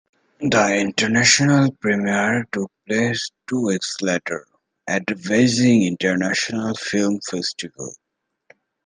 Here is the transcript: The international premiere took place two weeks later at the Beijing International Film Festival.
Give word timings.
The 0.39 0.79
international 0.79 1.73
premiere 1.73 2.45
took 2.51 2.71
place 2.87 3.29
two 3.47 3.67
weeks 3.67 3.97
later 4.01 4.47
at 4.87 5.05
the 5.05 5.13
Beijing 5.13 5.85
International 5.85 6.73
Film 6.73 7.19
Festival. 7.29 7.93